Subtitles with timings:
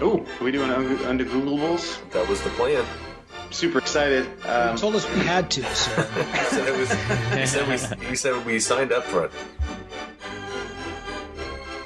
[0.00, 1.98] Oh, are we doing un- under Googleables?
[2.10, 2.84] That was the plan.
[3.50, 4.26] Super excited.
[4.46, 6.90] Um, You told us we had to, so He said, it was,
[7.38, 9.32] he, said we, he said we signed up for it.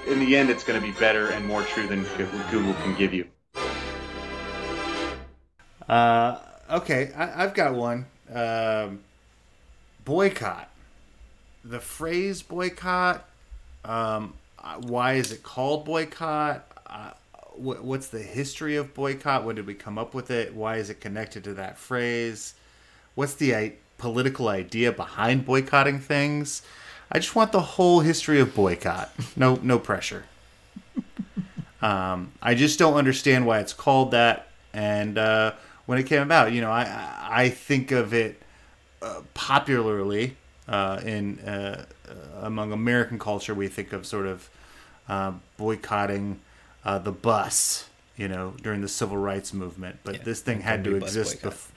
[0.09, 2.05] in the end, it's going to be better and more true than
[2.51, 3.27] Google can give you.
[5.89, 6.39] Uh,
[6.71, 8.07] okay, I, I've got one.
[8.33, 9.01] Um,
[10.05, 10.71] boycott.
[11.69, 13.29] The phrase boycott.
[13.85, 16.65] Um, uh, why is it called boycott?
[16.87, 17.11] Uh,
[17.55, 19.45] wh- what's the history of boycott?
[19.45, 20.55] When did we come up with it?
[20.55, 22.55] Why is it connected to that phrase?
[23.17, 26.63] What's the I- political idea behind boycotting things?
[27.11, 29.13] I just want the whole history of boycott.
[29.37, 30.25] No, no pressure.
[31.83, 34.49] Um, I just don't understand why it's called that.
[34.73, 35.53] And uh,
[35.85, 38.43] when it came about, you know, I I think of it
[39.03, 40.37] uh, popularly
[40.69, 41.85] uh, in uh,
[42.41, 43.55] among American culture.
[43.55, 44.49] We think of sort of
[45.09, 46.41] uh, boycotting
[46.85, 49.99] uh, the bus, you know, during the civil rights movement.
[50.05, 51.43] But Yeah, this thing had to exist.
[51.43, 51.69] Bef-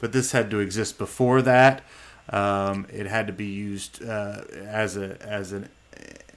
[0.00, 1.82] but this had to exist before that.
[2.30, 5.68] Um, it had to be used uh, as a as an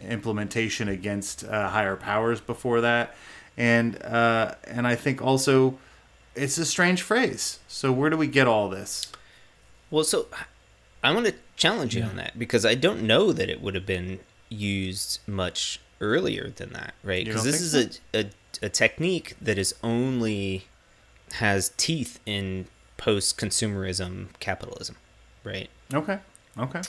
[0.02, 3.16] implementation against uh, higher powers before that,
[3.58, 5.77] and uh, and I think also
[6.36, 7.59] it's a strange phrase.
[7.67, 9.11] So where do we get all this?
[9.89, 10.27] Well, so
[11.08, 13.86] I want to challenge you on that because I don't know that it would have
[13.86, 14.19] been
[14.50, 17.25] used much earlier than that, right?
[17.25, 17.73] Because this is
[18.14, 18.25] a, a
[18.61, 20.66] a technique that is only
[21.33, 24.97] has teeth in post consumerism capitalism,
[25.45, 25.69] right?
[25.94, 26.19] Okay,
[26.58, 26.81] okay,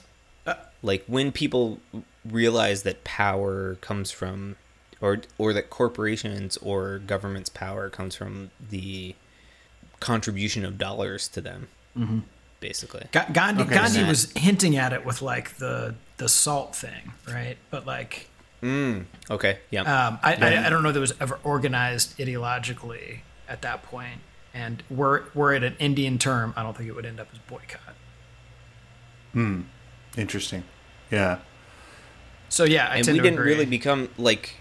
[0.46, 1.78] uh, Like when people
[2.24, 4.56] realize that power comes from
[5.00, 9.14] or or that corporations or government's power comes from the
[10.00, 11.68] contribution of dollars to them.
[12.60, 13.06] Basically.
[13.12, 17.12] Ga- Gandhi, Okay, Gandhi so- was hinting at it with like the the salt thing,
[17.28, 17.56] right?
[17.70, 18.28] But like,
[18.62, 19.58] Mm, okay.
[19.70, 19.82] Yeah.
[19.82, 24.20] um, I, I I don't know that it was ever organized ideologically at that point.
[24.52, 27.38] And were were it an Indian term, I don't think it would end up as
[27.40, 27.94] boycott.
[29.32, 29.60] Hmm.
[30.16, 30.64] interesting.
[31.10, 31.38] Yeah,
[32.48, 33.52] So yeah, I and tend we to didn't agree.
[33.52, 34.56] really become like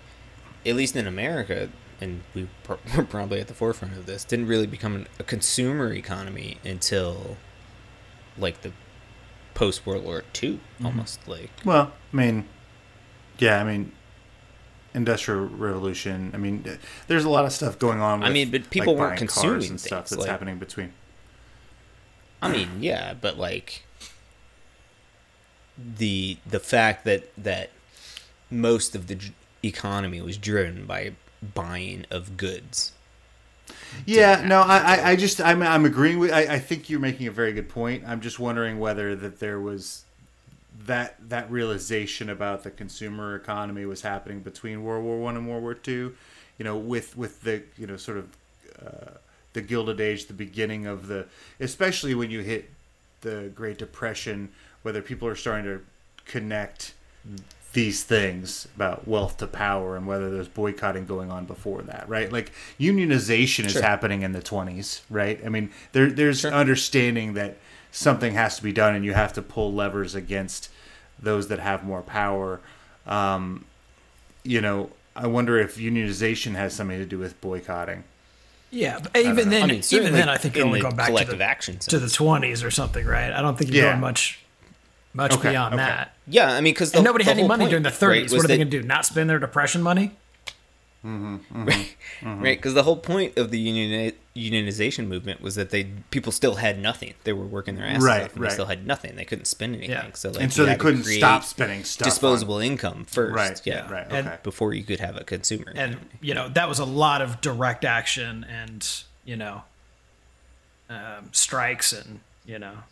[0.66, 1.70] at least in america
[2.02, 5.92] and we pr- were probably at the forefront of this didn't really become a consumer
[5.94, 7.38] economy until
[8.38, 8.72] like the
[9.54, 10.86] post world war ii Mm-hmm.
[10.86, 12.46] almost like Well, I mean,
[13.40, 13.92] yeah, I mean,
[14.94, 16.32] industrial revolution.
[16.34, 16.64] I mean,
[17.08, 18.20] there's a lot of stuff going on.
[18.20, 20.30] With, I mean, but people like, weren't buying cars consuming and stuff things, that's like-
[20.30, 20.94] happening between.
[22.42, 23.84] i mean yeah but like
[25.78, 27.70] the the fact that that
[28.50, 29.32] most of the j-
[29.64, 31.14] economy was driven by
[31.54, 32.94] buying of goods
[34.06, 36.32] Yeah, no, I, I, I just, I'm, I'm agreeing with.
[36.32, 38.04] I, I think you're making a very good point.
[38.06, 40.04] I'm just wondering whether that there was
[40.86, 45.64] that that realization about the consumer economy was happening between World War One and World
[45.64, 46.16] War Two.
[46.58, 48.28] You know, with with the you know sort of
[48.86, 49.12] uh,
[49.54, 51.26] the Gilded Age, the beginning of the,
[51.60, 52.70] especially when you hit
[53.22, 54.50] the Great Depression,
[54.84, 55.82] whether people are starting to
[56.26, 56.94] connect
[57.74, 62.32] these things about wealth to power and whether there's boycotting going on before that, right?
[62.32, 65.40] Like unionization is happening in the 20s, right?
[65.46, 66.52] I mean, there there's Sure.
[66.54, 67.58] understanding that
[67.92, 70.70] something has to be done and you have to pull levers against
[71.20, 72.60] those that have more power.
[73.06, 73.66] Um,
[74.44, 78.04] you know, I wonder if unionization has something to do with boycotting.
[78.70, 80.96] Yeah, but even then, I mean, even then, I think you're in only the going
[80.96, 83.32] back to collective the, action to the 20s or something, right?
[83.32, 83.92] I don't think you're Yeah.
[83.92, 84.40] going much
[85.18, 85.84] much Okay, beyond okay.
[85.84, 86.14] that.
[86.28, 88.08] yeah i mean because And nobody had any money during the 30s.
[88.08, 88.88] right, what was are they going to do?
[88.88, 90.12] Not spend their depression money?
[91.04, 96.56] right because the whole point of the union unionization movement was that they people still
[96.56, 98.50] had nothing they were working their asses Right, off and right.
[98.50, 100.12] they still had nothing they couldn't spend anything Yeah.
[100.14, 102.06] so like and so they couldn't stop spending stuff.
[102.06, 105.98] on- disposable income first Right, yeah right, And- before you could have a consumer And,
[106.22, 108.86] you know, that was a lot of direct action and,
[109.24, 109.64] you know,
[110.90, 112.84] um, strikes and, you know, violence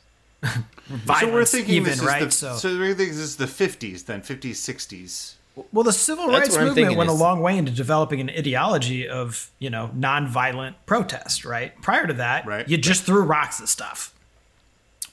[0.46, 2.24] so we're thinking even, this right?
[2.24, 5.34] the, so, we're thinking this is the 50s then, 50s, 60s.
[5.72, 9.08] Well, the civil That's rights movement thinking went a long way into developing an ideology
[9.08, 11.80] of, you know, nonviolent protest, right?
[11.82, 12.68] Prior to that, Right.
[12.68, 14.14] you just threw rocks at stuff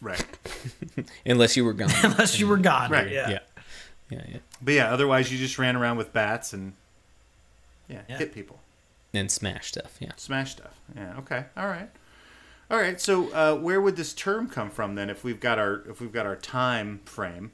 [0.01, 0.25] Right.
[1.27, 2.91] unless you were gone unless you were gone.
[2.91, 3.31] Right, Yeah.
[3.31, 3.39] yeah
[4.11, 6.73] yeah yeah But yeah, otherwise you just ran around with bats and
[7.89, 8.19] yeah, Yeah.
[8.19, 8.59] hit people,
[9.15, 10.75] and smash stuff yeah smash stuff.
[10.97, 11.19] Yeah.
[11.19, 11.45] Okay.
[11.57, 11.89] All right.
[12.73, 12.99] All right.
[12.99, 15.11] So uh, where would this term come from then?
[15.11, 17.53] If we've got our if we've got our time frame.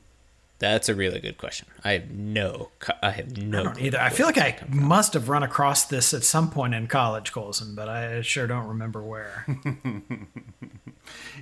[0.60, 2.70] that's a really good question i have no
[3.00, 4.00] i have no I don't either.
[4.00, 7.74] I feel like I must have run across this at some point in college, Colson,
[7.76, 9.46] but I sure don't remember where.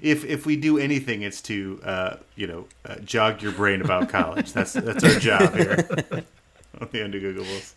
[0.02, 4.08] if if we do anything, it's to uh, you know uh, jog your brain about
[4.18, 4.52] college.
[4.52, 5.76] That's that's our job here
[6.80, 7.74] on the Undegooglables.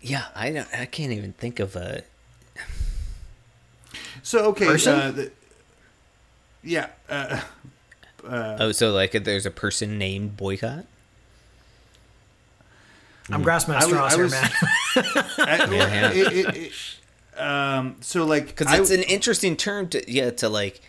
[0.00, 2.02] Yeah, I don't, I can't even think of a.
[4.22, 5.30] So okay, uh, the,
[6.62, 7.40] yeah, uh,
[8.24, 10.84] oh, so like there's a person named Boycott.
[13.30, 14.50] I'm grasping at I straws here, man.
[15.38, 16.10] I- Yeah.
[16.10, 20.48] it- it- it- um, so like because I- it's an interesting term to yeah to
[20.48, 20.80] like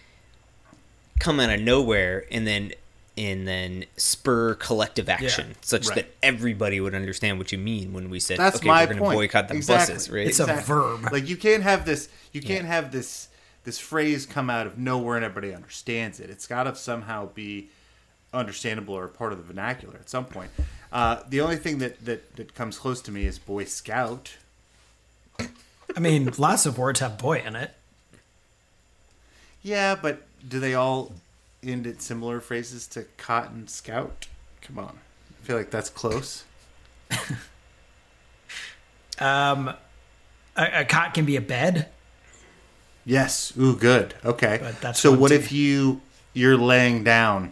[1.20, 2.74] come out of nowhere and then
[3.18, 5.96] and then spur collective action such Right.
[5.96, 9.12] that everybody would understand what you mean when we said That's okay my we're going
[9.12, 9.94] to boycott the Exactly.
[9.96, 11.10] buses right It's a verb.
[11.12, 12.10] Like you can't have this.
[12.32, 13.28] You can't have this.
[13.66, 16.30] This phrase come out of nowhere and everybody understands it.
[16.30, 17.70] It's got to somehow be
[18.34, 20.50] understandable or part of the vernacular at some point.
[20.92, 24.34] Uh, the only thing that, that that comes close to me is Boy Scout.
[25.96, 27.72] I mean, lots of words have boy in it.
[29.62, 31.14] Yeah, but do they all
[31.64, 34.28] end at similar phrases to Cotton Scout?
[34.62, 35.00] Come on,
[35.30, 36.44] I feel like that's close.
[39.20, 39.70] Um,
[40.56, 41.88] a, a cot can be a bed.
[43.06, 43.54] Yes.
[43.58, 44.16] Ooh, good.
[44.24, 44.60] Okay.
[44.62, 45.36] But that's so what too.
[45.36, 46.02] if you
[46.34, 47.52] you're laying down?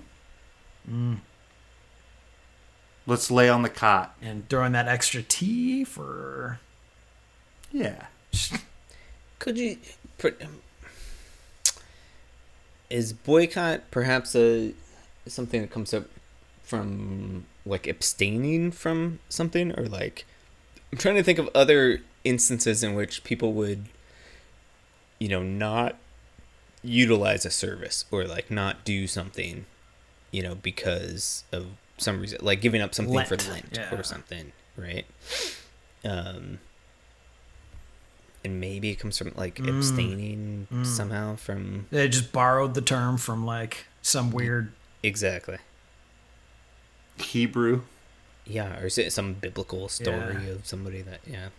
[3.06, 4.16] Let's lay on the cot.
[4.22, 6.60] And throw in that extra T for
[7.72, 8.06] Yeah.
[9.40, 9.78] could you
[10.18, 10.42] put
[12.92, 14.74] is boycott perhaps a
[15.28, 16.06] something that comes up
[16.64, 19.78] from like abstaining from something?
[19.80, 20.26] Or like
[20.92, 23.86] i'm trying to think of other instances in which people would
[25.20, 25.96] you know not
[26.84, 29.66] utilize a service or like not do something
[30.32, 31.68] you know because of
[31.98, 33.96] some reason like giving up something for Lent, lent yeah.
[33.96, 35.06] or something right?
[36.04, 36.60] Um
[38.44, 39.70] and maybe it comes from like Mm.
[39.78, 44.72] abstaining somehow from they just borrowed the term from like some weird.
[45.04, 45.58] exactly
[47.18, 47.82] Hebrew.
[48.46, 50.52] yeah or is it some biblical story Yeah.
[50.54, 51.50] of somebody that yeah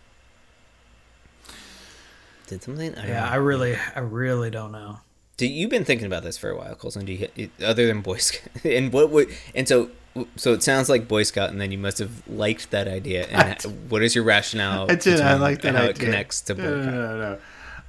[2.47, 3.25] did something I Yeah, know.
[3.27, 4.99] I really, I really don't know.
[5.37, 7.05] Do you've been thinking about this for a while, Colson?
[7.05, 8.43] Do you it- other than Boy Scout?
[8.65, 9.89] And what would and so
[10.35, 13.25] so it sounds like Boy Scout, and then you must have liked that idea.
[13.27, 14.89] And what is your rationale?
[14.89, 15.19] I did.
[15.21, 15.89] I like that how idea.
[15.91, 16.93] it connects to no, no, boycott.
[16.93, 17.39] no, no,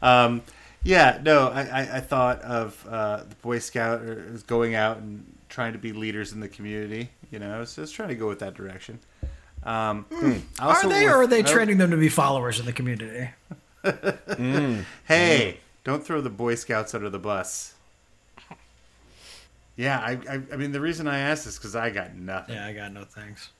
[0.03, 0.09] no.
[0.09, 0.43] Um,
[0.83, 1.49] yeah, no.
[1.49, 5.73] I, I, I thought of uh, the Boy Scout or- is going out and trying
[5.73, 7.11] to be leaders in the community.
[7.31, 9.01] You know, so I was trying to go with that direction.
[9.65, 10.39] Um, I Hmm.
[10.61, 13.31] Are they, with- or are they training them to be followers in the community?
[15.07, 17.74] Hey, don't throw the Boy Scouts under the bus.
[19.77, 22.55] Yeah, I, I, I mean the reason I asked is because I got nothing.
[22.55, 23.51] Yeah, I got no thanks.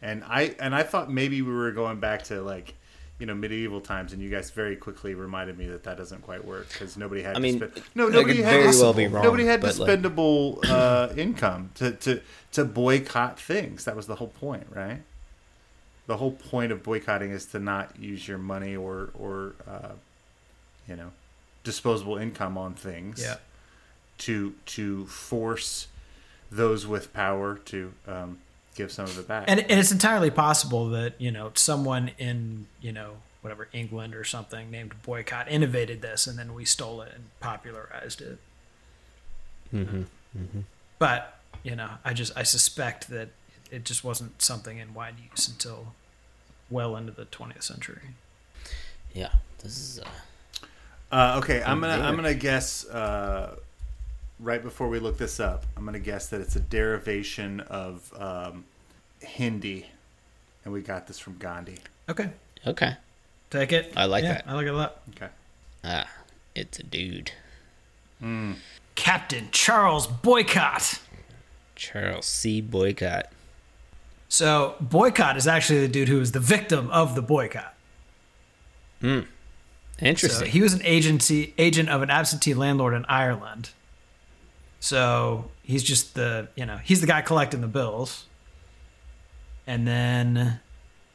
[0.00, 2.74] And I and I thought maybe we were going back to like,
[3.18, 6.44] you know, medieval times, and you guys very quickly reminded me that that doesn't quite
[6.44, 7.36] work because nobody had.
[7.36, 9.88] I mean, to spend, no, nobody had very well be wrong, nobody had but, like-
[10.68, 12.20] uh, income to, to
[12.52, 13.84] to boycott things.
[13.84, 15.00] That was the whole point, right?
[16.06, 19.92] The whole point of boycotting is to not use your money or or uh,
[20.86, 21.12] you know
[21.64, 23.36] disposable income on things Yeah.
[24.18, 25.88] To to force
[26.50, 28.38] those with power to um,
[28.76, 29.44] give some of it back.
[29.48, 34.24] And, and it's entirely possible that you know someone in you know whatever England or
[34.24, 38.38] something named boycott innovated this, and then we stole it and popularized it.
[40.98, 43.28] But you know, I just I suspect that
[43.70, 45.94] it just wasn't something in wide use until
[46.70, 48.00] well into the 20th century.
[49.12, 49.30] Yeah,
[49.62, 50.00] this is.
[50.00, 50.08] Uh,
[51.12, 52.06] Uh, okay, I'm gonna there.
[52.06, 53.56] I'm gonna guess uh,
[54.44, 55.64] right before we look this up.
[55.76, 58.64] I'm gonna guess that it's a derivation of um,
[59.20, 59.86] Hindi,
[60.64, 61.78] and we got this from Gandhi.
[62.08, 62.30] Okay,
[62.66, 62.96] okay.
[63.50, 63.92] take it.
[63.96, 64.44] I like Yeah, that.
[64.46, 65.00] I like it a lot.
[65.16, 65.28] Okay.
[65.82, 66.08] Ah,
[66.54, 67.32] it's a dude.
[68.94, 70.98] Captain Charles Boycott.
[71.76, 72.60] Charles C.
[72.62, 73.26] Boycott.
[74.28, 77.74] So boycott is actually the dude who was the victim of the boycott.
[79.02, 79.24] So
[80.00, 80.50] Interesting.
[80.50, 83.70] he was an agency agent of an absentee landlord in Ireland.
[84.84, 88.26] So he's just the you know he's the guy collecting the bills.
[89.66, 90.60] And then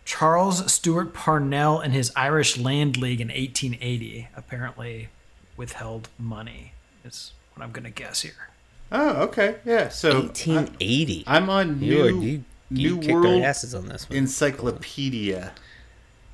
[0.05, 5.09] Charles Stewart Parnell and his Irish Land League in 1880 apparently
[5.55, 6.73] withheld money.
[7.05, 8.49] Is what I'm gonna guess here.
[8.91, 9.89] Oh, okay, yeah.
[9.89, 11.25] So 1880.
[11.27, 14.09] I, am on you, new, are, you, you New kicked our World asses on this
[14.09, 14.17] one.
[14.17, 15.53] Encyclopedia.org.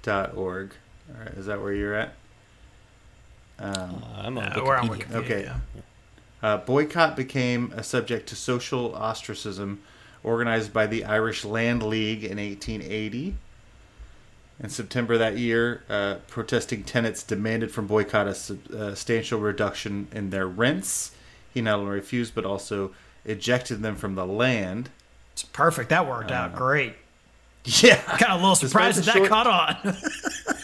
[0.08, 2.14] All right, is that where you're at?
[3.60, 5.08] Um, Uh, I'm on Uh, we're on Wikipedia.
[5.08, 5.16] Wikipedia.
[5.16, 5.44] Okay.
[5.44, 5.82] yeah.
[6.46, 9.82] Uh, boycott became a subject to social ostracism
[10.24, 13.34] organized by the Irish Land League in 1880.
[14.60, 20.46] In September that year, uh, protesting tenants demanded from Boycott a substantial reduction in their
[20.46, 21.16] rents.
[21.52, 22.92] He not only refused, but also
[23.26, 24.92] ejected them from the land.
[25.34, 25.90] It's perfect.
[25.90, 26.94] That worked out great.
[27.82, 28.00] Yeah.
[28.04, 29.98] Kind of a little surprised that Despite that caught on.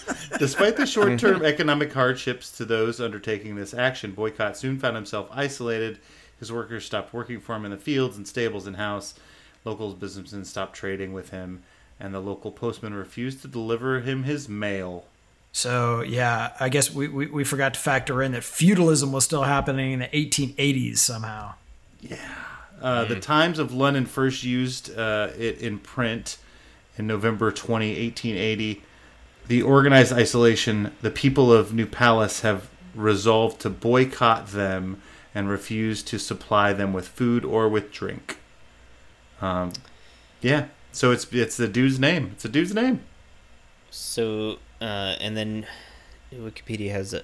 [0.42, 5.30] Despite the short term economic hardships to those undertaking this action, Boycott soon found himself
[5.32, 6.00] isolated.
[6.40, 9.14] His workers stopped working for him in the fields and stables and house.
[9.66, 11.62] Local businessmen stopped trading with him,
[12.00, 15.06] and the local postman refused to deliver him his mail.
[15.52, 19.44] so yeah, I guess we, we, we forgot to factor in that feudalism was still
[19.44, 21.54] happening in the 1880s somehow.
[22.82, 26.38] Uh, The Times of London first used uh, it in print
[26.98, 28.82] in November 20, 1880.
[29.48, 35.02] The organized isolation, the people of New Pallas have resolved to boycott them
[35.34, 38.38] and refuse to supply them with food or with drink.
[39.42, 39.74] Um,
[40.42, 42.32] yeah, so it's it's the dude's name.
[42.34, 43.02] It's a dude's name.
[43.90, 45.66] So, uh, and then
[46.34, 47.24] Wikipedia has a,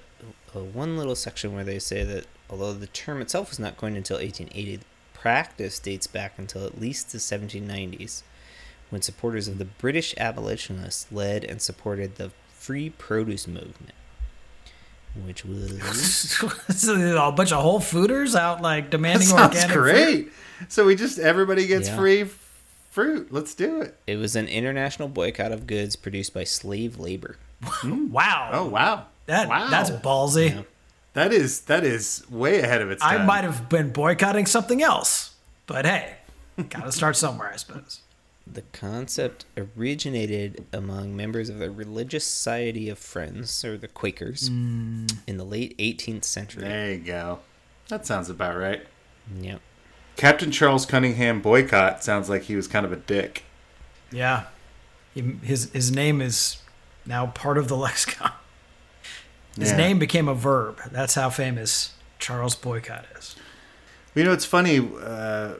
[0.54, 3.96] a one little section where they say that although the term itself was not coined
[3.96, 4.84] until 1880, the
[5.14, 8.22] practice dates back until at least the 1790s,
[8.90, 13.94] when supporters of the British abolitionists led and supported the free produce movement,
[15.24, 16.38] which was
[16.88, 19.78] a bunch of Whole Fooders out like demanding sounds organic food.
[19.82, 20.32] great.
[20.68, 21.96] So we just everybody gets Yeah.
[21.96, 22.28] free
[22.90, 23.32] fruit.
[23.32, 23.96] Let's do it.
[24.06, 27.36] it was an international boycott of goods produced by slave labor.
[27.62, 28.10] Mm.
[28.18, 28.50] Wow.
[28.52, 29.68] Oh wow, that wow.
[29.68, 30.64] that's ballsy.
[31.14, 33.22] that is that is way ahead of its time.
[33.22, 35.34] I might have been boycotting something else,
[35.66, 36.14] but hey,
[36.70, 38.00] gotta start somewhere, I suppose.
[38.50, 45.06] The concept originated among members of the Religious Society of Friends, or the Quakers, in
[45.26, 46.62] the late 18th century.
[46.64, 47.40] There you go.
[47.88, 48.86] That sounds about right.
[49.40, 49.60] Yep.
[50.16, 53.44] Captain Charles Cunningham Boycott sounds like he was kind of a dick.
[54.10, 54.44] Yeah,
[55.14, 56.56] he, his his name is
[57.06, 58.32] now part of the lexicon.
[59.58, 59.76] His Yeah.
[59.76, 60.80] name became a verb.
[60.90, 63.36] That's how famous Charles Boycott is.
[64.14, 64.78] You know, it's funny.
[64.78, 65.54] Uh,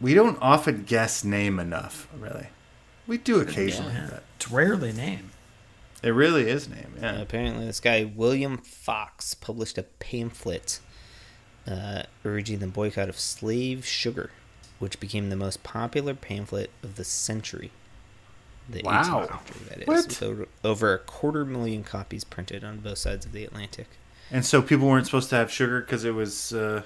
[0.00, 2.48] we don't often guess name enough, really.
[3.06, 4.08] We do occasionally, Yeah.
[4.10, 5.30] but It's rarely name.
[6.02, 6.94] it really is name.
[7.00, 7.20] Yeah.
[7.20, 10.80] Apparently, this guy, William Fox, published a pamphlet
[11.66, 14.30] uh, urging the boycott of slave sugar,
[14.78, 17.70] which became the most popular pamphlet of the century.
[18.68, 19.02] The Wow.
[19.02, 20.06] 18th century, that is, What?
[20.08, 23.88] with over, over a quarter million copies printed on both sides of the Atlantic.
[24.30, 26.52] And so people weren't supposed to have sugar because it was.
[26.52, 26.82] Uh,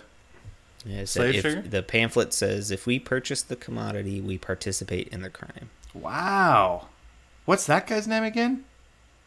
[0.84, 1.62] Yeah, Slave if, sugar?
[1.62, 5.70] The pamphlet says if we purchase the commodity, we participate in the crime.
[5.94, 6.86] wow.
[7.44, 8.64] What's that guy's name again?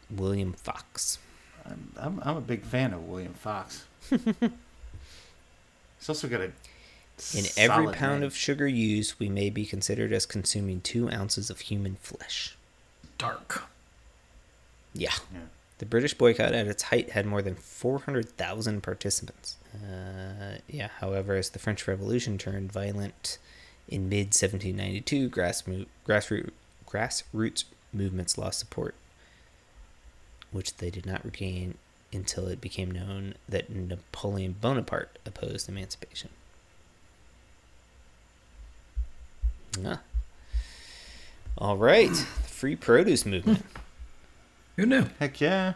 [0.08, 1.18] William Fox.
[1.66, 3.84] I'm, I'm, I'm a big fan of William Fox.
[4.10, 4.20] He's
[6.08, 6.52] also got a.
[7.36, 8.26] In every pound name.
[8.26, 12.56] of sugar used, we may be considered as consuming two ounces of human flesh.
[13.18, 13.64] Dark.
[14.94, 15.12] Yeah.
[15.32, 15.40] Yeah.
[15.82, 19.56] The British boycott at its height had more than 400,000 participants.
[19.74, 23.38] Uh, yeah, however, as the French Revolution turned violent
[23.88, 26.50] in mid 1792, grassroots, grassroot,
[26.86, 28.94] grassroots movements lost support,
[30.52, 31.74] which they did not regain
[32.12, 36.30] until it became known that Napoleon Bonaparte opposed emancipation.
[39.84, 39.98] Ah.
[41.58, 43.64] All right, the free produce movement.
[44.76, 45.04] Who knew?
[45.18, 45.74] Heck yeah.